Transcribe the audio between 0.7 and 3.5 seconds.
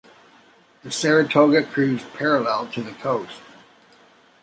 The "Saratoga" cruised parallel to the coast.